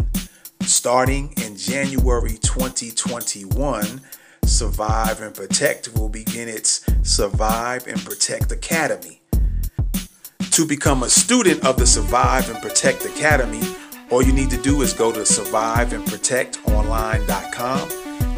Starting 0.61 1.33
in 1.43 1.57
January 1.57 2.37
2021, 2.41 3.99
Survive 4.45 5.19
and 5.19 5.35
Protect 5.35 5.93
will 5.93 6.07
begin 6.07 6.47
its 6.47 6.85
Survive 7.03 7.85
and 7.85 7.99
Protect 8.05 8.49
Academy. 8.53 9.21
To 10.51 10.65
become 10.65 11.03
a 11.03 11.09
student 11.09 11.65
of 11.65 11.75
the 11.75 11.85
Survive 11.85 12.49
and 12.49 12.61
Protect 12.61 13.03
Academy, 13.03 13.59
all 14.11 14.21
you 14.21 14.33
need 14.33 14.49
to 14.49 14.57
do 14.57 14.81
is 14.81 14.91
go 14.93 15.09
to 15.11 15.21
surviveandprotectonline.com, 15.21 17.89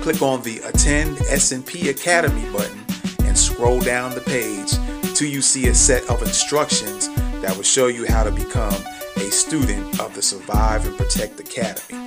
click 0.01 0.21
on 0.21 0.41
the 0.43 0.59
Attend 0.59 1.19
S&P 1.29 1.89
Academy 1.89 2.47
button, 2.51 2.85
and 3.25 3.35
scroll 3.37 3.79
down 3.79 4.13
the 4.13 4.21
page 4.21 4.71
till 5.15 5.27
you 5.27 5.41
see 5.41 5.67
a 5.67 5.73
set 5.73 6.07
of 6.09 6.21
instructions 6.21 7.09
that 7.41 7.55
will 7.55 7.63
show 7.63 7.87
you 7.87 8.05
how 8.05 8.23
to 8.23 8.31
become 8.31 8.75
a 9.15 9.31
student 9.31 9.99
of 9.99 10.13
the 10.13 10.21
Survive 10.21 10.85
and 10.85 10.95
Protect 10.95 11.39
Academy. 11.39 12.05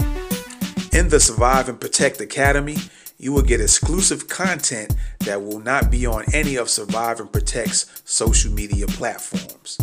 In 0.93 1.09
the 1.09 1.19
Survive 1.19 1.69
and 1.69 1.81
Protect 1.81 2.21
Academy, 2.21 2.77
you 3.19 3.33
will 3.33 3.43
get 3.43 3.61
exclusive 3.61 4.29
content 4.29 4.95
that 5.21 5.43
will 5.43 5.59
not 5.59 5.91
be 5.91 6.07
on 6.07 6.23
any 6.33 6.55
of 6.57 6.71
Survive 6.71 7.19
and 7.19 7.33
Protect's 7.33 8.01
social 8.05 8.53
media 8.53 8.87
platforms. 8.87 9.79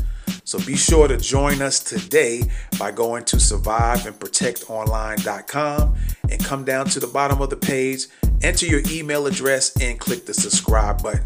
So 0.45 0.59
be 0.59 0.75
sure 0.75 1.07
to 1.07 1.15
join 1.17 1.61
us 1.61 1.79
today 1.79 2.43
by 2.77 2.91
going 2.91 3.23
to 3.25 3.37
surviveandprotectonline.com 3.37 5.95
and 6.29 6.43
come 6.43 6.65
down 6.65 6.87
to 6.87 6.99
the 6.99 7.07
bottom 7.07 7.41
of 7.41 7.49
the 7.49 7.55
page, 7.55 8.07
enter 8.41 8.65
your 8.65 8.81
email 8.89 9.25
address, 9.25 9.71
and 9.79 9.97
click 9.97 10.25
the 10.25 10.33
subscribe 10.33 11.01
button. 11.01 11.23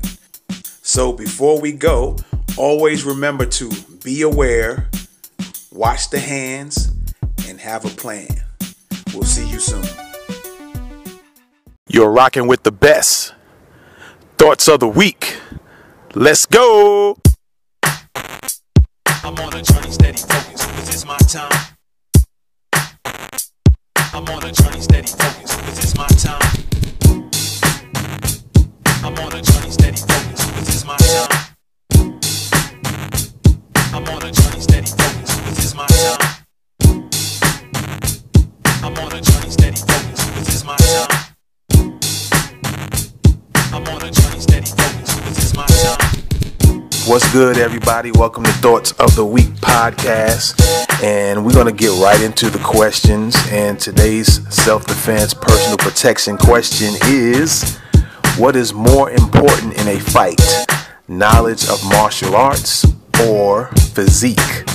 So 0.83 1.11
before 1.11 1.59
we 1.59 1.71
go, 1.71 2.17
always 2.57 3.03
remember 3.03 3.47
to 3.47 3.71
be 4.03 4.21
aware, 4.21 4.87
wash 5.71 6.05
the 6.07 6.19
hands, 6.19 6.91
and 7.47 7.59
have 7.59 7.85
a 7.85 7.89
plan. 7.89 8.27
We'll 9.13 9.23
see 9.23 9.49
you 9.49 9.59
soon. 9.59 9.83
You're 11.87 12.11
rocking 12.11 12.47
with 12.47 12.63
the 12.63 12.71
best. 12.71 13.33
Thoughts 14.37 14.67
of 14.67 14.79
the 14.79 14.87
week. 14.87 15.37
Let's 16.13 16.45
go. 16.45 17.17
I'm 19.27 19.37
on 19.39 19.53
a 19.55 19.61
journey, 19.61 19.91
steady 19.91 20.17
focus, 20.19 20.65
cause 20.65 20.87
it's 20.87 21.05
my 21.05 21.17
time. 21.17 21.51
I'm 24.13 24.25
on 24.25 24.43
a 24.45 24.51
journey, 24.53 24.79
steady 24.79 25.07
focus, 25.07 25.53
cause 25.53 25.77
it's 25.79 25.97
my 25.97 26.07
time. 26.07 26.39
I'm 29.03 29.19
on 29.19 29.33
a 29.33 29.41
journey, 29.41 29.71
steady 29.71 29.97
focus, 29.97 30.51
cause 30.51 30.69
it's 30.69 30.85
my 30.85 30.95
time. 30.95 31.46
What's 47.07 47.31
good, 47.31 47.57
everybody? 47.57 48.11
Welcome 48.11 48.43
to 48.43 48.51
Thoughts 48.51 48.91
of 48.99 49.15
the 49.15 49.23
Week 49.23 49.47
podcast. 49.61 50.61
And 51.01 51.45
we're 51.45 51.53
going 51.53 51.65
to 51.67 51.71
get 51.71 51.91
right 52.03 52.21
into 52.21 52.49
the 52.49 52.59
questions. 52.59 53.33
And 53.49 53.79
today's 53.79 54.45
self 54.53 54.85
defense 54.85 55.33
personal 55.33 55.77
protection 55.77 56.37
question 56.37 56.95
is 57.05 57.77
What 58.37 58.57
is 58.57 58.73
more 58.73 59.09
important 59.09 59.79
in 59.79 59.87
a 59.87 59.97
fight? 60.01 60.41
Knowledge 61.07 61.69
of 61.69 61.81
martial 61.85 62.35
arts 62.35 62.85
or 63.25 63.67
physique? 63.93 64.65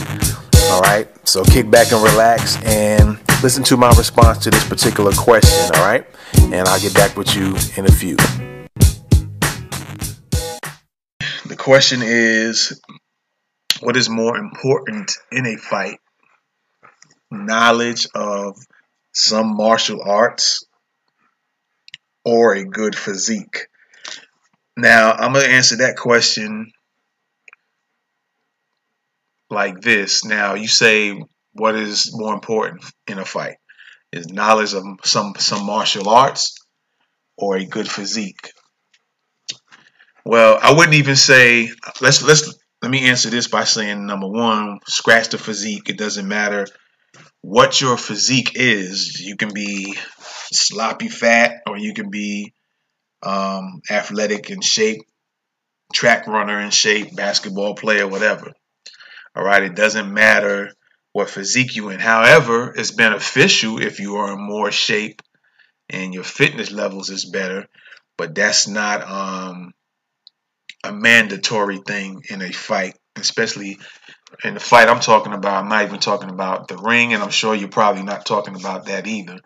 All 0.70 0.80
right, 0.80 1.08
so 1.28 1.44
kick 1.44 1.70
back 1.70 1.92
and 1.92 2.02
relax 2.02 2.56
and 2.64 3.18
listen 3.42 3.62
to 3.64 3.76
my 3.76 3.90
response 3.90 4.38
to 4.44 4.50
this 4.50 4.66
particular 4.66 5.12
question. 5.12 5.70
All 5.76 5.84
right, 5.84 6.06
and 6.44 6.66
I'll 6.66 6.80
get 6.80 6.94
back 6.94 7.14
with 7.14 7.36
you 7.36 7.54
in 7.76 7.84
a 7.84 7.92
few. 7.92 8.16
The 11.52 11.58
question 11.58 12.00
is 12.02 12.80
What 13.80 13.98
is 13.98 14.08
more 14.08 14.38
important 14.38 15.12
in 15.30 15.44
a 15.44 15.58
fight? 15.58 15.98
Knowledge 17.30 18.08
of 18.14 18.56
some 19.12 19.54
martial 19.54 20.00
arts 20.02 20.64
or 22.24 22.54
a 22.54 22.64
good 22.64 22.96
physique? 22.96 23.66
Now, 24.78 25.12
I'm 25.12 25.34
going 25.34 25.44
to 25.44 25.52
answer 25.52 25.76
that 25.76 25.98
question 25.98 26.72
like 29.50 29.82
this. 29.82 30.24
Now, 30.24 30.54
you 30.54 30.69
say, 30.69 31.22
What 31.52 31.74
is 31.74 32.16
more 32.16 32.32
important 32.32 32.82
in 33.06 33.19
a 33.19 33.26
fight? 33.26 33.58
Is 34.10 34.26
knowledge 34.28 34.72
of 34.72 34.84
some, 35.04 35.34
some 35.36 35.66
martial 35.66 36.08
arts 36.08 36.56
or 37.36 37.58
a 37.58 37.66
good 37.66 37.90
physique? 37.90 38.54
Well, 40.24 40.58
I 40.62 40.72
wouldn't 40.72 40.94
even 40.94 41.16
say 41.16 41.70
let's 42.00 42.22
let's 42.22 42.54
let 42.80 42.90
me 42.90 43.08
answer 43.08 43.30
this 43.30 43.48
by 43.48 43.64
saying 43.64 44.06
number 44.06 44.28
one, 44.28 44.80
scratch 44.86 45.28
the 45.28 45.38
physique. 45.38 45.88
It 45.88 45.98
doesn't 45.98 46.26
matter 46.26 46.66
what 47.40 47.80
your 47.80 47.96
physique 47.96 48.52
is. 48.54 49.20
You 49.20 49.36
can 49.36 49.52
be 49.52 49.96
sloppy 50.52 51.08
fat 51.08 51.62
or 51.66 51.76
you 51.76 51.94
can 51.94 52.10
be 52.10 52.52
um, 53.22 53.82
athletic 53.90 54.50
in 54.50 54.60
shape, 54.60 55.02
track 55.92 56.26
runner 56.26 56.60
in 56.60 56.70
shape, 56.70 57.14
basketball 57.14 57.74
player, 57.74 58.06
whatever. 58.08 58.52
All 59.36 59.44
right, 59.44 59.62
it 59.62 59.74
doesn't 59.76 60.12
matter 60.12 60.72
what 61.12 61.30
physique 61.30 61.76
you 61.76 61.90
in. 61.90 62.00
However, 62.00 62.74
it's 62.76 62.90
beneficial 62.90 63.80
if 63.80 64.00
you 64.00 64.16
are 64.16 64.32
in 64.32 64.40
more 64.40 64.70
shape 64.72 65.22
and 65.90 66.14
your 66.14 66.24
fitness 66.24 66.70
levels 66.72 67.10
is 67.10 67.24
better, 67.24 67.66
but 68.18 68.34
that's 68.34 68.68
not 68.68 69.02
um 69.02 69.72
mandatory 70.92 71.78
thing 71.78 72.22
in 72.28 72.42
a 72.42 72.53
fight, 72.53 72.97
especially 73.16 73.78
in 74.44 74.54
the 74.54 74.60
fight 74.60 74.88
I'm 74.88 75.00
talking 75.00 75.32
about. 75.32 75.62
I'm 75.62 75.69
not 75.69 75.84
even 75.84 76.00
talking 76.00 76.30
about 76.30 76.69
the 76.69 76.76
ring, 76.76 77.12
and 77.12 77.22
I'm 77.22 77.30
sure 77.30 77.54
you're 77.54 77.69
probably 77.69 78.03
not 78.03 78.26
talking 78.26 78.56
about 78.56 78.86
that 78.86 79.06
either. 79.06 79.38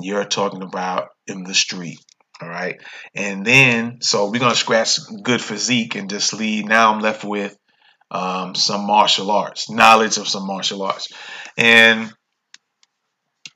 You're 0.00 0.24
talking 0.24 0.62
about 0.62 1.08
in 1.26 1.44
the 1.44 1.54
street. 1.54 1.98
All 2.42 2.48
right. 2.48 2.80
And 3.14 3.46
then, 3.46 3.98
so 4.00 4.30
we're 4.30 4.40
going 4.40 4.52
to 4.52 4.58
scratch 4.58 4.98
good 5.22 5.40
physique 5.40 5.94
and 5.94 6.10
just 6.10 6.34
leave. 6.34 6.64
Now 6.64 6.92
I'm 6.92 7.00
left 7.00 7.24
with 7.24 7.56
um, 8.10 8.54
some 8.54 8.86
martial 8.86 9.30
arts, 9.30 9.70
knowledge 9.70 10.16
of 10.18 10.28
some 10.28 10.46
martial 10.46 10.82
arts. 10.82 11.08
And 11.56 12.12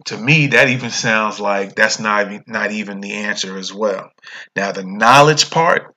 to 0.06 0.16
me, 0.16 0.48
that 0.48 0.68
even 0.68 0.90
sounds 0.90 1.40
like 1.40 1.74
that's 1.74 1.98
not, 1.98 2.30
not 2.46 2.70
even 2.70 3.00
the 3.00 3.14
answer 3.14 3.58
as 3.58 3.74
well. 3.74 4.10
Now, 4.54 4.72
the 4.72 4.84
knowledge 4.84 5.50
part, 5.50 5.94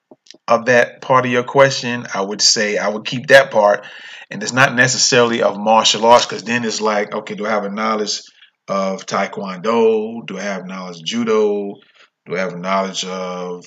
of 0.47 0.65
that 0.65 1.01
part 1.01 1.25
of 1.25 1.31
your 1.31 1.43
question, 1.43 2.07
I 2.13 2.21
would 2.21 2.41
say 2.41 2.77
I 2.77 2.87
would 2.87 3.05
keep 3.05 3.27
that 3.27 3.51
part. 3.51 3.85
And 4.29 4.41
it's 4.41 4.53
not 4.53 4.75
necessarily 4.75 5.41
of 5.41 5.57
martial 5.57 6.05
arts 6.05 6.25
because 6.25 6.43
then 6.43 6.63
it's 6.63 6.81
like, 6.81 7.13
okay, 7.13 7.35
do 7.35 7.45
I 7.45 7.49
have 7.49 7.65
a 7.65 7.69
knowledge 7.69 8.21
of 8.67 9.05
Taekwondo? 9.05 10.25
Do 10.25 10.37
I 10.37 10.41
have 10.41 10.65
knowledge 10.65 10.99
of 10.99 11.05
Judo? 11.05 11.75
Do 12.25 12.35
I 12.35 12.39
have 12.39 12.57
knowledge 12.57 13.03
of 13.03 13.65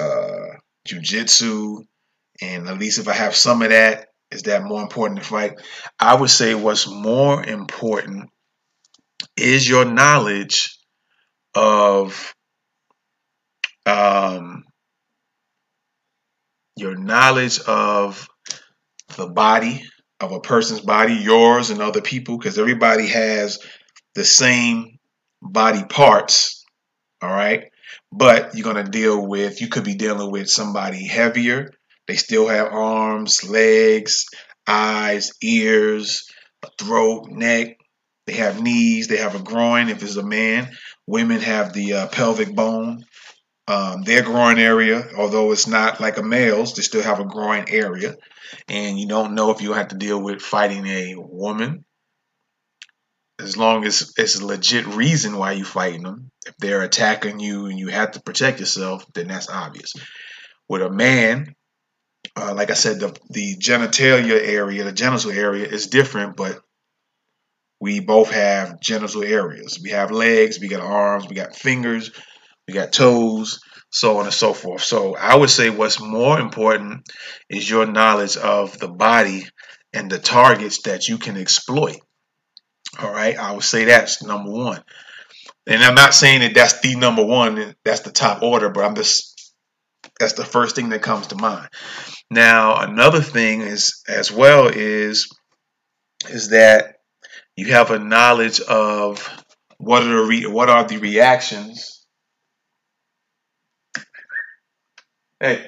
uh, 0.00 0.56
Jiu-Jitsu? 0.86 1.82
And 2.40 2.68
at 2.68 2.78
least 2.78 2.98
if 2.98 3.08
I 3.08 3.12
have 3.12 3.36
some 3.36 3.62
of 3.62 3.70
that, 3.70 4.06
is 4.30 4.44
that 4.44 4.64
more 4.64 4.80
important 4.80 5.20
to 5.20 5.26
fight? 5.26 5.60
I 5.98 6.14
would 6.14 6.30
say 6.30 6.54
what's 6.54 6.88
more 6.88 7.44
important 7.44 8.30
is 9.36 9.68
your 9.68 9.84
knowledge 9.84 10.78
of 11.54 12.34
um, 13.84 14.64
your 16.82 16.96
knowledge 16.96 17.60
of 17.60 18.28
the 19.16 19.28
body 19.28 19.82
of 20.20 20.32
a 20.32 20.40
person's 20.40 20.80
body, 20.80 21.14
yours 21.14 21.70
and 21.70 21.80
other 21.80 22.02
people, 22.02 22.36
because 22.36 22.58
everybody 22.58 23.06
has 23.06 23.58
the 24.14 24.24
same 24.24 24.98
body 25.40 25.84
parts. 25.84 26.64
All 27.22 27.30
right. 27.30 27.64
But 28.12 28.54
you're 28.54 28.70
going 28.70 28.84
to 28.84 28.90
deal 28.90 29.26
with, 29.26 29.60
you 29.60 29.68
could 29.68 29.84
be 29.84 29.94
dealing 29.94 30.30
with 30.30 30.50
somebody 30.50 31.06
heavier. 31.06 31.70
They 32.06 32.16
still 32.16 32.48
have 32.48 32.72
arms, 32.72 33.48
legs, 33.48 34.26
eyes, 34.66 35.32
ears, 35.42 36.26
a 36.62 36.68
throat, 36.78 37.28
neck. 37.28 37.76
They 38.26 38.34
have 38.34 38.62
knees. 38.62 39.08
They 39.08 39.16
have 39.16 39.34
a 39.34 39.42
groin 39.42 39.88
if 39.88 40.02
it's 40.02 40.16
a 40.16 40.22
man. 40.22 40.70
Women 41.06 41.40
have 41.40 41.72
the 41.72 41.94
uh, 41.94 42.06
pelvic 42.08 42.54
bone 42.54 43.04
um, 43.68 44.02
their 44.02 44.22
groin 44.22 44.58
area, 44.58 45.08
although 45.16 45.52
it's 45.52 45.66
not 45.66 46.00
like 46.00 46.18
a 46.18 46.22
male's, 46.22 46.74
they 46.74 46.82
still 46.82 47.02
have 47.02 47.20
a 47.20 47.24
groin 47.24 47.66
area. 47.68 48.16
And 48.68 48.98
you 48.98 49.06
don't 49.06 49.34
know 49.34 49.50
if 49.50 49.62
you 49.62 49.72
have 49.72 49.88
to 49.88 49.96
deal 49.96 50.20
with 50.20 50.42
fighting 50.42 50.86
a 50.86 51.14
woman 51.16 51.84
as 53.40 53.56
long 53.56 53.84
as 53.84 54.12
it's 54.16 54.38
a 54.38 54.46
legit 54.46 54.86
reason 54.86 55.36
why 55.36 55.52
you're 55.52 55.64
fighting 55.64 56.02
them. 56.02 56.30
If 56.46 56.56
they're 56.58 56.82
attacking 56.82 57.40
you 57.40 57.66
and 57.66 57.78
you 57.78 57.88
have 57.88 58.12
to 58.12 58.22
protect 58.22 58.60
yourself, 58.60 59.04
then 59.14 59.28
that's 59.28 59.48
obvious. 59.48 59.94
With 60.68 60.82
a 60.82 60.90
man, 60.90 61.54
uh, 62.36 62.54
like 62.54 62.70
I 62.70 62.74
said, 62.74 63.00
the 63.00 63.16
the 63.30 63.56
genitalia 63.56 64.40
area, 64.40 64.84
the 64.84 64.92
genital 64.92 65.32
area 65.32 65.66
is 65.66 65.88
different, 65.88 66.36
but 66.36 66.60
we 67.80 68.00
both 68.00 68.30
have 68.30 68.80
genital 68.80 69.24
areas. 69.24 69.80
We 69.82 69.90
have 69.90 70.12
legs, 70.12 70.60
we 70.60 70.68
got 70.68 70.82
arms, 70.82 71.28
we 71.28 71.34
got 71.34 71.56
fingers, 71.56 72.12
got 72.72 72.92
toes, 72.92 73.60
so 73.90 74.18
on 74.18 74.24
and 74.24 74.34
so 74.34 74.52
forth. 74.52 74.82
So 74.82 75.16
I 75.16 75.36
would 75.36 75.50
say 75.50 75.70
what's 75.70 76.00
more 76.00 76.40
important 76.40 77.08
is 77.48 77.68
your 77.68 77.86
knowledge 77.86 78.36
of 78.36 78.78
the 78.78 78.88
body 78.88 79.44
and 79.92 80.10
the 80.10 80.18
targets 80.18 80.82
that 80.82 81.08
you 81.08 81.18
can 81.18 81.36
exploit. 81.36 81.98
All 83.00 83.12
right, 83.12 83.38
I 83.38 83.52
would 83.52 83.64
say 83.64 83.84
that's 83.84 84.22
number 84.22 84.50
one. 84.50 84.82
And 85.66 85.82
I'm 85.82 85.94
not 85.94 86.14
saying 86.14 86.40
that 86.40 86.54
that's 86.54 86.80
the 86.80 86.96
number 86.96 87.24
one, 87.24 87.74
that's 87.84 88.00
the 88.00 88.10
top 88.10 88.42
order, 88.42 88.70
but 88.70 88.84
I'm 88.84 88.96
just 88.96 89.32
that's 90.18 90.34
the 90.34 90.44
first 90.44 90.76
thing 90.76 90.90
that 90.90 91.02
comes 91.02 91.28
to 91.28 91.36
mind. 91.36 91.68
Now, 92.30 92.80
another 92.80 93.20
thing 93.20 93.60
is 93.60 94.02
as 94.08 94.30
well 94.30 94.68
is 94.68 95.28
is 96.28 96.50
that 96.50 96.96
you 97.56 97.72
have 97.72 97.90
a 97.90 97.98
knowledge 97.98 98.60
of 98.60 99.28
what 99.78 100.02
are 100.02 100.26
the 100.26 100.46
what 100.46 100.68
are 100.68 100.84
the 100.84 100.98
reactions. 100.98 102.01
Hey, 105.42 105.60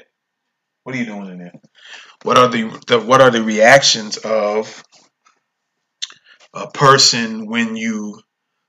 what 0.85 0.95
are 0.95 0.99
you 0.99 1.05
doing 1.05 1.27
in 1.31 1.39
there? 1.39 1.53
What 2.23 2.39
are 2.39 2.47
the, 2.47 2.81
the 2.87 3.01
what 3.01 3.21
are 3.21 3.33
the 3.33 3.43
reactions 3.43 4.19
of 4.19 4.85
a 6.55 6.69
person 6.69 7.49
when 7.49 7.75
you 7.75 8.21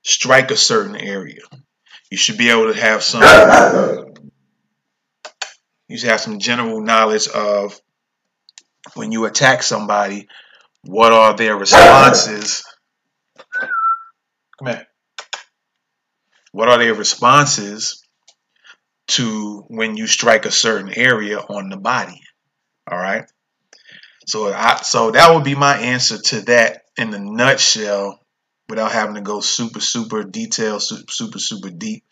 strike 0.04 0.50
a 0.50 0.58
certain 0.58 0.96
area? 0.96 1.42
You 2.10 2.18
should 2.18 2.40
be 2.40 2.50
able 2.50 2.74
to 2.74 2.80
have 2.80 3.04
some 3.04 3.22
you 5.88 5.98
should 5.98 6.10
have 6.10 6.22
some 6.22 6.40
general 6.40 6.82
knowledge 6.82 7.28
of 7.28 7.80
when 8.96 9.12
you 9.12 9.26
attack 9.26 9.62
somebody, 9.62 10.28
what 10.82 11.14
are 11.14 11.36
their 11.36 11.56
responses? 11.56 12.66
Come 14.58 14.70
here. 14.70 14.88
What 16.52 16.68
are 16.68 16.80
their 16.80 16.96
responses 16.96 18.05
to 19.08 19.64
when 19.68 19.98
you 19.98 20.08
strike 20.08 20.46
a 20.46 20.52
certain 20.52 20.92
area 20.94 21.40
on 21.40 21.70
the 21.70 21.78
body? 21.78 22.22
All 22.90 22.98
right. 22.98 23.26
So 24.28 24.52
I 24.52 24.78
so 24.78 25.12
that 25.12 25.34
would 25.34 25.44
be 25.44 25.56
my 25.56 25.78
answer 25.78 26.18
to 26.18 26.42
that 26.42 26.84
in 26.98 27.14
a 27.14 27.20
nutshell, 27.20 28.20
without 28.68 28.92
having 28.92 29.16
to 29.16 29.22
go 29.22 29.40
super 29.40 29.80
super 29.80 30.24
detailed, 30.24 30.82
super 30.82 31.12
super, 31.12 31.40
super 31.40 31.70
deep, 31.70 32.04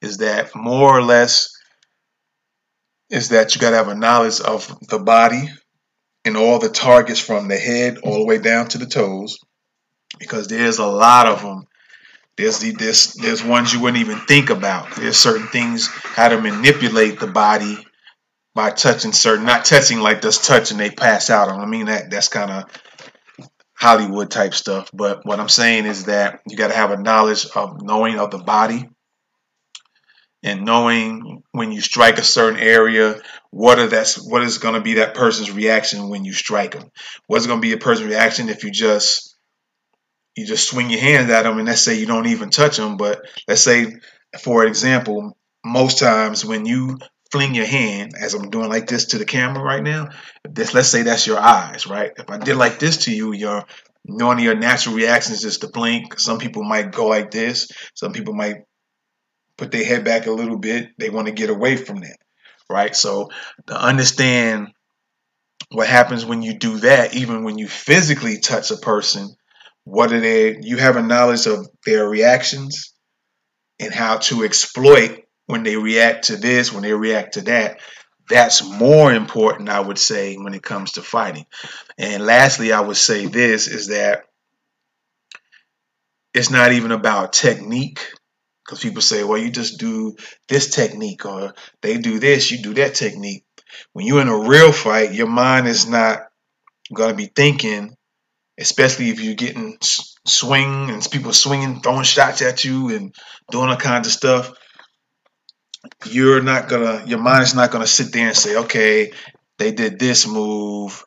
is 0.00 0.18
that 0.18 0.54
more 0.54 0.98
or 0.98 1.02
less 1.02 1.56
is 3.08 3.30
that 3.30 3.54
you 3.54 3.60
got 3.60 3.70
to 3.70 3.76
have 3.76 3.88
a 3.88 3.94
knowledge 3.94 4.40
of 4.40 4.78
the 4.88 4.98
body 4.98 5.48
and 6.24 6.36
all 6.36 6.58
the 6.58 6.68
targets 6.68 7.20
from 7.20 7.48
the 7.48 7.56
head 7.56 7.98
all 7.98 8.18
the 8.18 8.26
way 8.26 8.38
down 8.38 8.68
to 8.68 8.78
the 8.78 8.86
toes, 8.86 9.38
because 10.18 10.48
there's 10.48 10.78
a 10.78 10.86
lot 10.86 11.26
of 11.26 11.42
them. 11.42 11.64
There's 12.36 12.58
the 12.58 12.72
there's 12.72 13.14
there's 13.14 13.44
ones 13.44 13.72
you 13.72 13.80
wouldn't 13.80 14.02
even 14.02 14.20
think 14.20 14.50
about. 14.50 14.96
There's 14.96 15.18
certain 15.18 15.48
things 15.48 15.88
how 15.88 16.28
to 16.28 16.40
manipulate 16.40 17.20
the 17.20 17.26
body 17.26 17.78
by 18.54 18.70
touching 18.70 19.12
certain, 19.12 19.44
not 19.44 19.64
touching 19.64 20.00
like 20.00 20.22
just 20.22 20.44
touching 20.44 20.78
they 20.78 20.90
pass 20.90 21.30
out 21.30 21.48
on. 21.48 21.60
I 21.60 21.66
mean 21.66 21.86
that 21.86 22.10
that's 22.10 22.28
kind 22.28 22.50
of 22.50 22.70
Hollywood 23.74 24.30
type 24.30 24.54
stuff. 24.54 24.90
But 24.94 25.26
what 25.26 25.40
I'm 25.40 25.48
saying 25.48 25.86
is 25.86 26.04
that 26.04 26.40
you 26.48 26.56
got 26.56 26.68
to 26.68 26.74
have 26.74 26.90
a 26.90 26.96
knowledge 26.96 27.46
of 27.54 27.82
knowing 27.82 28.18
of 28.18 28.30
the 28.30 28.38
body 28.38 28.88
and 30.42 30.64
knowing 30.64 31.42
when 31.52 31.72
you 31.72 31.80
strike 31.80 32.18
a 32.18 32.24
certain 32.24 32.58
area, 32.58 33.20
what 33.50 33.78
are 33.78 33.86
that's 33.86 34.16
what 34.16 34.42
is 34.42 34.58
going 34.58 34.74
to 34.74 34.80
be 34.80 34.94
that 34.94 35.14
person's 35.14 35.50
reaction 35.50 36.08
when 36.08 36.24
you 36.24 36.32
strike 36.32 36.72
them. 36.72 36.90
What's 37.26 37.46
going 37.46 37.60
to 37.60 37.66
be 37.66 37.72
a 37.72 37.78
person's 37.78 38.08
reaction 38.08 38.48
if 38.48 38.64
you 38.64 38.70
just 38.70 39.31
you 40.36 40.46
just 40.46 40.68
swing 40.68 40.90
your 40.90 41.00
hands 41.00 41.30
at 41.30 41.42
them 41.42 41.58
and 41.58 41.68
let's 41.68 41.82
say 41.82 41.98
you 41.98 42.06
don't 42.06 42.26
even 42.26 42.50
touch 42.50 42.76
them, 42.76 42.96
but 42.96 43.22
let's 43.46 43.62
say 43.62 43.94
for 44.40 44.64
example, 44.64 45.36
most 45.64 45.98
times 45.98 46.44
when 46.44 46.64
you 46.64 46.98
fling 47.32 47.54
your 47.54 47.66
hand 47.66 48.12
as 48.18 48.34
I'm 48.34 48.50
doing 48.50 48.68
like 48.68 48.86
this 48.86 49.06
to 49.06 49.18
the 49.18 49.24
camera 49.24 49.62
right 49.62 49.82
now. 49.82 50.08
This, 50.44 50.74
let's 50.74 50.88
say 50.88 51.02
that's 51.02 51.26
your 51.26 51.38
eyes, 51.38 51.86
right? 51.86 52.12
If 52.16 52.28
I 52.28 52.36
did 52.36 52.56
like 52.56 52.78
this 52.78 52.98
to 53.04 53.14
you, 53.14 53.32
your 53.32 53.64
one 54.04 54.38
of 54.38 54.44
your 54.44 54.56
natural 54.56 54.96
reactions 54.96 55.44
is 55.44 55.58
to 55.58 55.68
blink. 55.68 56.20
Some 56.20 56.38
people 56.38 56.62
might 56.62 56.92
go 56.92 57.06
like 57.06 57.30
this. 57.30 57.70
Some 57.94 58.12
people 58.12 58.34
might 58.34 58.56
put 59.56 59.70
their 59.70 59.84
head 59.84 60.04
back 60.04 60.26
a 60.26 60.32
little 60.32 60.58
bit. 60.58 60.90
They 60.98 61.08
want 61.08 61.28
to 61.28 61.32
get 61.32 61.50
away 61.50 61.76
from 61.76 62.00
that, 62.00 62.18
right? 62.68 62.94
So 62.94 63.30
to 63.68 63.80
understand 63.80 64.68
what 65.70 65.86
happens 65.86 66.26
when 66.26 66.42
you 66.42 66.58
do 66.58 66.78
that, 66.78 67.14
even 67.14 67.44
when 67.44 67.56
you 67.56 67.68
physically 67.68 68.40
touch 68.40 68.70
a 68.70 68.76
person, 68.76 69.34
what 69.84 70.12
are 70.12 70.20
they? 70.20 70.58
You 70.60 70.76
have 70.76 70.96
a 70.96 71.02
knowledge 71.02 71.46
of 71.46 71.68
their 71.84 72.08
reactions 72.08 72.94
and 73.80 73.92
how 73.92 74.18
to 74.18 74.44
exploit 74.44 75.24
when 75.46 75.62
they 75.64 75.76
react 75.76 76.26
to 76.26 76.36
this, 76.36 76.72
when 76.72 76.82
they 76.82 76.92
react 76.92 77.34
to 77.34 77.42
that. 77.42 77.80
That's 78.28 78.64
more 78.64 79.12
important, 79.12 79.68
I 79.68 79.80
would 79.80 79.98
say, 79.98 80.36
when 80.36 80.54
it 80.54 80.62
comes 80.62 80.92
to 80.92 81.02
fighting. 81.02 81.46
And 81.98 82.24
lastly, 82.24 82.72
I 82.72 82.80
would 82.80 82.96
say 82.96 83.26
this 83.26 83.66
is 83.66 83.88
that 83.88 84.24
it's 86.32 86.50
not 86.50 86.72
even 86.72 86.92
about 86.92 87.32
technique. 87.32 88.00
Because 88.64 88.80
people 88.80 89.02
say, 89.02 89.24
well, 89.24 89.38
you 89.38 89.50
just 89.50 89.80
do 89.80 90.16
this 90.48 90.70
technique, 90.70 91.26
or 91.26 91.52
they 91.82 91.98
do 91.98 92.20
this, 92.20 92.50
you 92.50 92.62
do 92.62 92.74
that 92.74 92.94
technique. 92.94 93.44
When 93.92 94.06
you're 94.06 94.22
in 94.22 94.28
a 94.28 94.48
real 94.48 94.70
fight, 94.70 95.12
your 95.12 95.26
mind 95.26 95.66
is 95.66 95.88
not 95.88 96.20
going 96.94 97.10
to 97.10 97.16
be 97.16 97.26
thinking, 97.26 97.96
especially 98.62 99.10
if 99.10 99.20
you're 99.20 99.34
getting 99.34 99.76
swing 99.80 100.90
and 100.90 101.06
people 101.10 101.32
swinging, 101.32 101.80
throwing 101.80 102.04
shots 102.04 102.40
at 102.40 102.64
you 102.64 102.94
and 102.94 103.14
doing 103.50 103.68
all 103.68 103.76
kinds 103.76 104.06
of 104.06 104.12
stuff 104.12 104.52
you're 106.06 106.42
not 106.42 106.68
gonna 106.68 107.04
your 107.06 107.18
mind 107.18 107.42
is 107.42 107.54
not 107.54 107.70
gonna 107.70 107.86
sit 107.86 108.12
there 108.12 108.28
and 108.28 108.36
say, 108.36 108.56
okay, 108.56 109.12
they 109.58 109.72
did 109.72 109.98
this 109.98 110.26
move, 110.26 111.04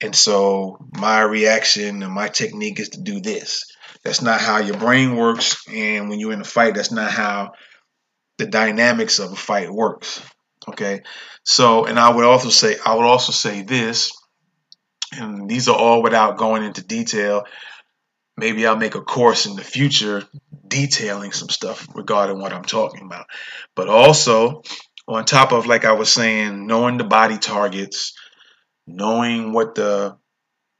and 0.00 0.14
so 0.14 0.78
my 0.92 1.20
reaction 1.22 2.02
and 2.02 2.12
my 2.12 2.28
technique 2.28 2.80
is 2.80 2.90
to 2.90 3.00
do 3.00 3.20
this. 3.20 3.64
That's 4.04 4.22
not 4.22 4.40
how 4.40 4.58
your 4.58 4.76
brain 4.76 5.16
works, 5.16 5.62
and 5.68 6.08
when 6.08 6.20
you're 6.20 6.32
in 6.32 6.40
a 6.40 6.44
fight, 6.44 6.74
that's 6.74 6.92
not 6.92 7.10
how 7.10 7.52
the 8.38 8.46
dynamics 8.46 9.18
of 9.18 9.32
a 9.32 9.36
fight 9.36 9.70
works. 9.70 10.22
Okay, 10.68 11.02
so 11.44 11.86
and 11.86 11.98
I 11.98 12.10
would 12.10 12.24
also 12.24 12.50
say 12.50 12.76
I 12.84 12.94
would 12.94 13.06
also 13.06 13.32
say 13.32 13.62
this, 13.62 14.12
and 15.12 15.48
these 15.48 15.68
are 15.68 15.76
all 15.76 16.02
without 16.02 16.38
going 16.38 16.62
into 16.62 16.82
detail. 16.82 17.44
Maybe 18.36 18.66
I'll 18.66 18.76
make 18.76 18.94
a 18.94 19.00
course 19.00 19.46
in 19.46 19.56
the 19.56 19.64
future 19.64 20.24
detailing 20.66 21.32
some 21.32 21.48
stuff 21.48 21.88
regarding 21.94 22.40
what 22.40 22.52
I'm 22.52 22.64
talking 22.64 23.04
about. 23.04 23.26
But 23.74 23.88
also, 23.88 24.62
on 25.08 25.24
top 25.24 25.52
of, 25.52 25.66
like 25.66 25.84
I 25.84 25.92
was 25.92 26.12
saying, 26.12 26.66
knowing 26.66 26.98
the 26.98 27.04
body 27.04 27.38
targets, 27.38 28.14
knowing 28.86 29.52
what 29.52 29.74
the 29.74 30.16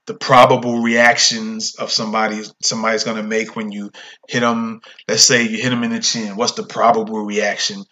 the 0.06 0.14
probable 0.14 0.80
reactions 0.80 1.74
of 1.74 1.92
somebody 1.92 2.42
somebody's 2.62 3.04
going 3.04 3.18
to 3.18 3.22
make 3.22 3.54
when 3.54 3.70
you 3.70 3.90
hit 4.26 4.40
them 4.40 4.80
let's 5.06 5.22
say 5.22 5.42
you 5.42 5.58
hit 5.58 5.68
them 5.68 5.84
in 5.84 5.92
the 5.92 6.00
chin 6.00 6.34
what's 6.34 6.52
the 6.52 6.62
probable 6.62 7.26
reaction 7.26 7.84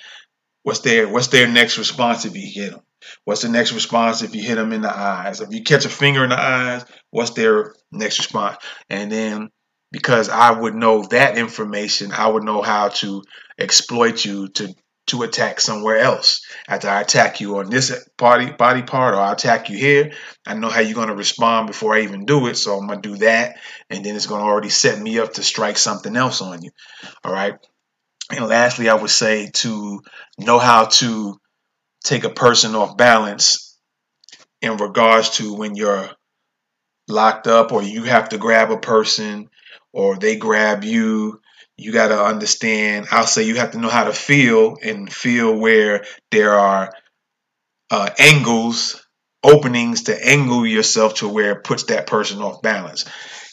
what's 0.62 0.78
their 0.80 1.06
what's 1.06 1.26
their 1.26 1.46
next 1.46 1.76
response 1.76 2.24
if 2.24 2.34
you 2.34 2.50
hit 2.50 2.70
them 2.70 2.80
what's 3.24 3.42
the 3.42 3.48
next 3.48 3.72
response 3.72 4.22
if 4.22 4.34
you 4.34 4.42
hit 4.42 4.56
them 4.56 4.72
in 4.72 4.82
the 4.82 4.94
eyes 4.94 5.40
if 5.40 5.52
you 5.52 5.62
catch 5.62 5.84
a 5.84 5.88
finger 5.88 6.24
in 6.24 6.30
the 6.30 6.40
eyes 6.40 6.84
what's 7.10 7.30
their 7.30 7.74
next 7.92 8.18
response 8.18 8.56
and 8.90 9.10
then 9.10 9.50
because 9.92 10.28
I 10.28 10.50
would 10.50 10.74
know 10.74 11.04
that 11.04 11.38
information, 11.38 12.12
I 12.12 12.28
would 12.28 12.44
know 12.44 12.62
how 12.62 12.88
to 12.88 13.22
exploit 13.58 14.24
you 14.24 14.48
to 14.48 14.74
to 15.08 15.22
attack 15.22 15.60
somewhere 15.60 15.98
else. 15.98 16.44
After 16.66 16.88
I 16.88 17.00
attack 17.00 17.40
you 17.40 17.58
on 17.58 17.70
this 17.70 18.06
body 18.18 18.50
body 18.50 18.82
part 18.82 19.14
or 19.14 19.20
I 19.20 19.32
attack 19.32 19.70
you 19.70 19.78
here, 19.78 20.12
I 20.44 20.54
know 20.54 20.68
how 20.68 20.80
you're 20.80 20.94
going 20.94 21.08
to 21.08 21.14
respond 21.14 21.68
before 21.68 21.94
I 21.94 22.00
even 22.00 22.24
do 22.24 22.48
it. 22.48 22.56
So 22.56 22.76
I'm 22.76 22.88
going 22.88 23.02
to 23.02 23.08
do 23.10 23.16
that, 23.18 23.56
and 23.88 24.04
then 24.04 24.16
it's 24.16 24.26
going 24.26 24.40
to 24.40 24.46
already 24.46 24.68
set 24.68 25.00
me 25.00 25.18
up 25.18 25.34
to 25.34 25.42
strike 25.42 25.78
something 25.78 26.16
else 26.16 26.42
on 26.42 26.62
you. 26.62 26.72
All 27.24 27.32
right. 27.32 27.54
And 28.30 28.46
lastly, 28.46 28.88
I 28.88 28.94
would 28.94 29.10
say 29.10 29.50
to 29.54 30.02
know 30.38 30.58
how 30.58 30.86
to 30.86 31.38
take 32.06 32.24
a 32.24 32.30
person 32.30 32.74
off 32.74 32.96
balance 32.96 33.76
in 34.62 34.76
regards 34.76 35.30
to 35.30 35.54
when 35.54 35.74
you're 35.74 36.08
locked 37.08 37.46
up 37.46 37.72
or 37.72 37.82
you 37.82 38.04
have 38.04 38.28
to 38.30 38.38
grab 38.38 38.70
a 38.70 38.78
person 38.78 39.50
or 39.92 40.16
they 40.16 40.36
grab 40.36 40.84
you. 40.84 41.40
You 41.76 41.92
got 41.92 42.08
to 42.08 42.24
understand, 42.24 43.06
I'll 43.10 43.26
say 43.26 43.42
you 43.42 43.56
have 43.56 43.72
to 43.72 43.78
know 43.78 43.90
how 43.90 44.04
to 44.04 44.12
feel 44.12 44.76
and 44.82 45.12
feel 45.12 45.54
where 45.54 46.04
there 46.30 46.54
are 46.54 46.92
uh, 47.90 48.10
angles, 48.18 49.04
openings 49.42 50.04
to 50.04 50.26
angle 50.26 50.66
yourself 50.66 51.16
to 51.16 51.28
where 51.28 51.52
it 51.52 51.64
puts 51.64 51.84
that 51.84 52.06
person 52.06 52.40
off 52.40 52.62
balance. 52.62 53.04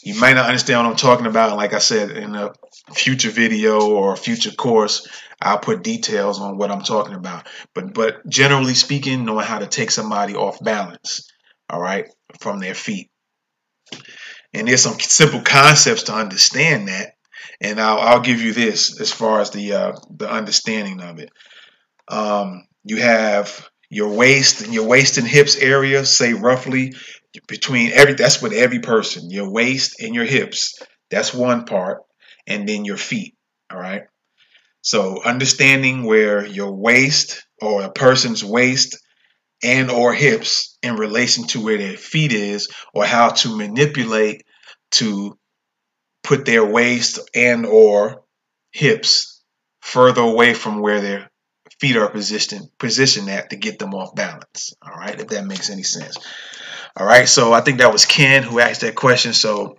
You 0.04 0.20
might 0.20 0.34
not 0.34 0.46
understand 0.46 0.84
what 0.84 0.90
I'm 0.90 0.96
talking 0.96 1.26
about. 1.26 1.56
Like 1.56 1.72
I 1.72 1.78
said, 1.78 2.10
in 2.10 2.34
a 2.34 2.52
future 2.92 3.30
video 3.30 3.90
or 3.90 4.14
future 4.16 4.50
course, 4.50 5.08
I'll 5.40 5.58
put 5.58 5.82
details 5.82 6.40
on 6.40 6.58
what 6.58 6.70
I'm 6.70 6.82
talking 6.82 7.14
about. 7.14 7.48
But 7.74 7.94
but 7.94 8.28
generally 8.28 8.74
speaking, 8.74 9.24
knowing 9.24 9.46
how 9.46 9.60
to 9.60 9.66
take 9.66 9.90
somebody 9.90 10.34
off 10.34 10.62
balance, 10.62 11.32
all 11.70 11.80
right, 11.80 12.06
from 12.38 12.60
their 12.60 12.74
feet. 12.74 13.10
And 14.52 14.68
there's 14.68 14.82
some 14.82 15.00
simple 15.00 15.40
concepts 15.40 16.04
to 16.04 16.14
understand 16.14 16.88
that. 16.88 17.14
And 17.62 17.80
I'll, 17.80 17.98
I'll 17.98 18.20
give 18.20 18.42
you 18.42 18.52
this 18.52 19.00
as 19.00 19.10
far 19.10 19.40
as 19.40 19.52
the 19.52 19.72
uh, 19.72 19.92
the 20.10 20.30
understanding 20.30 21.00
of 21.00 21.18
it. 21.18 21.30
Um, 22.08 22.66
you 22.84 22.98
have 22.98 23.70
your 23.88 24.10
waist 24.14 24.60
and 24.60 24.74
your 24.74 24.86
waist 24.86 25.16
and 25.16 25.26
hips 25.26 25.56
area, 25.56 26.04
say 26.04 26.34
roughly 26.34 26.92
between 27.48 27.92
every 27.92 28.14
that's 28.14 28.42
with 28.42 28.52
every 28.52 28.80
person, 28.80 29.30
your 29.30 29.50
waist 29.50 30.00
and 30.00 30.14
your 30.14 30.24
hips. 30.24 30.80
That's 31.10 31.34
one 31.34 31.64
part, 31.64 32.02
and 32.46 32.68
then 32.68 32.84
your 32.84 32.96
feet. 32.96 33.34
All 33.70 33.78
right. 33.78 34.02
So 34.82 35.22
understanding 35.22 36.04
where 36.04 36.44
your 36.46 36.72
waist 36.72 37.44
or 37.60 37.82
a 37.82 37.90
person's 37.90 38.44
waist 38.44 38.98
and 39.62 39.90
or 39.90 40.12
hips 40.12 40.76
in 40.82 40.96
relation 40.96 41.46
to 41.48 41.64
where 41.64 41.78
their 41.78 41.96
feet 41.96 42.32
is 42.32 42.68
or 42.92 43.06
how 43.06 43.30
to 43.30 43.56
manipulate 43.56 44.44
to 44.92 45.38
put 46.22 46.44
their 46.44 46.64
waist 46.64 47.18
and 47.34 47.64
or 47.66 48.22
hips 48.72 49.42
further 49.80 50.22
away 50.22 50.54
from 50.54 50.80
where 50.80 51.00
their 51.00 51.30
feet 51.80 51.96
are 51.96 52.10
positioned 52.10 52.68
positioned 52.78 53.28
at 53.30 53.50
to 53.50 53.56
get 53.56 53.78
them 53.78 53.94
off 53.94 54.14
balance. 54.14 54.74
All 54.82 54.94
right, 54.94 55.18
if 55.18 55.28
that 55.28 55.46
makes 55.46 55.70
any 55.70 55.82
sense. 55.82 56.16
All 56.96 57.06
right, 57.06 57.28
so 57.28 57.52
I 57.52 57.60
think 57.60 57.78
that 57.78 57.92
was 57.92 58.06
Ken 58.06 58.42
who 58.42 58.60
asked 58.60 58.82
that 58.82 58.94
question. 58.94 59.32
So 59.32 59.78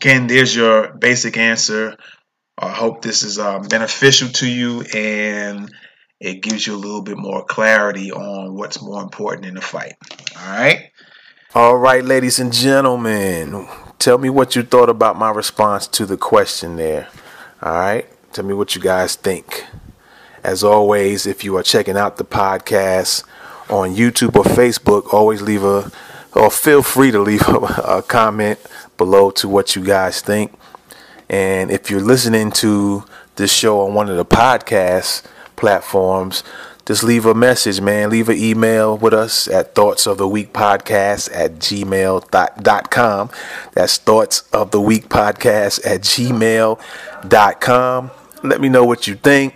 Ken, 0.00 0.26
there's 0.26 0.54
your 0.54 0.92
basic 0.92 1.36
answer. 1.36 1.96
I 2.56 2.70
hope 2.70 3.02
this 3.02 3.22
is 3.22 3.38
um, 3.38 3.62
beneficial 3.62 4.28
to 4.28 4.48
you 4.48 4.82
and 4.94 5.72
it 6.20 6.42
gives 6.42 6.66
you 6.66 6.74
a 6.74 6.76
little 6.76 7.02
bit 7.02 7.16
more 7.16 7.44
clarity 7.44 8.12
on 8.12 8.54
what's 8.54 8.82
more 8.82 9.02
important 9.02 9.46
in 9.46 9.54
the 9.54 9.60
fight. 9.60 9.94
All 10.36 10.48
right. 10.48 10.90
All 11.54 11.76
right, 11.76 12.04
ladies 12.04 12.38
and 12.38 12.52
gentlemen, 12.52 13.66
tell 13.98 14.18
me 14.18 14.28
what 14.28 14.54
you 14.54 14.62
thought 14.62 14.90
about 14.90 15.16
my 15.16 15.30
response 15.30 15.86
to 15.88 16.06
the 16.06 16.16
question 16.16 16.76
there. 16.76 17.08
All 17.62 17.72
right. 17.72 18.06
Tell 18.32 18.44
me 18.44 18.54
what 18.54 18.74
you 18.74 18.80
guys 18.80 19.16
think. 19.16 19.64
As 20.44 20.62
always, 20.62 21.26
if 21.26 21.42
you 21.42 21.56
are 21.56 21.62
checking 21.62 21.96
out 21.96 22.16
the 22.16 22.24
podcast 22.24 23.24
on 23.68 23.94
YouTube 23.94 24.36
or 24.36 24.44
Facebook, 24.44 25.12
always 25.12 25.42
leave 25.42 25.64
a 25.64 25.90
or 26.38 26.50
feel 26.50 26.82
free 26.82 27.10
to 27.10 27.20
leave 27.20 27.42
a, 27.48 28.02
comment 28.06 28.58
below 28.96 29.30
to 29.32 29.48
what 29.48 29.76
you 29.76 29.84
guys 29.84 30.20
think. 30.20 30.52
And 31.28 31.70
if 31.70 31.90
you're 31.90 32.00
listening 32.00 32.50
to 32.52 33.04
this 33.36 33.52
show 33.52 33.80
on 33.80 33.94
one 33.94 34.08
of 34.08 34.16
the 34.16 34.24
podcast 34.24 35.24
platforms, 35.56 36.42
just 36.86 37.04
leave 37.04 37.26
a 37.26 37.34
message, 37.34 37.82
man. 37.82 38.08
Leave 38.08 38.30
an 38.30 38.38
email 38.38 38.96
with 38.96 39.12
us 39.12 39.46
at 39.46 39.74
thoughts 39.74 40.06
of 40.06 40.16
the 40.16 40.26
week 40.26 40.54
podcast 40.54 41.28
at 41.34 41.56
gmail.com. 41.56 43.30
That's 43.74 43.98
thoughts 43.98 44.40
of 44.52 44.70
the 44.70 44.80
week 44.80 45.10
podcast 45.10 45.84
at 45.84 46.00
gmail.com. 46.00 48.10
Let 48.42 48.60
me 48.60 48.68
know 48.68 48.84
what 48.84 49.06
you 49.06 49.16
think. 49.16 49.54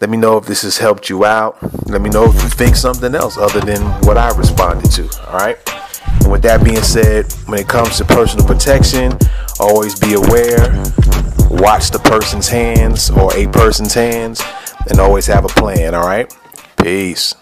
Let 0.00 0.10
me 0.10 0.16
know 0.16 0.36
if 0.38 0.46
this 0.46 0.62
has 0.62 0.78
helped 0.78 1.08
you 1.08 1.24
out. 1.24 1.56
Let 1.88 2.02
me 2.02 2.10
know 2.10 2.24
if 2.24 2.34
you 2.42 2.48
think 2.48 2.74
something 2.74 3.14
else 3.14 3.38
other 3.38 3.60
than 3.60 3.80
what 4.02 4.18
I 4.18 4.36
responded 4.36 4.90
to. 4.92 5.08
All 5.28 5.38
right. 5.38 5.85
And 6.22 6.32
with 6.32 6.42
that 6.42 6.64
being 6.64 6.82
said, 6.82 7.32
when 7.46 7.60
it 7.60 7.68
comes 7.68 7.98
to 7.98 8.04
personal 8.04 8.44
protection, 8.44 9.12
always 9.60 9.98
be 9.98 10.14
aware, 10.14 10.58
watch 11.48 11.90
the 11.90 12.00
person's 12.02 12.48
hands 12.48 13.10
or 13.10 13.32
a 13.36 13.46
person's 13.46 13.94
hands, 13.94 14.42
and 14.90 14.98
always 14.98 15.26
have 15.26 15.44
a 15.44 15.48
plan. 15.48 15.94
All 15.94 16.04
right. 16.04 16.34
Peace. 16.82 17.36